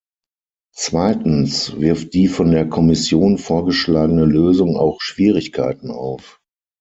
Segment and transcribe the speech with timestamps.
[0.73, 6.41] Zweitens wirft die von der Kommission vorgeschlagene Lösung auch Schwierigkeiten auf.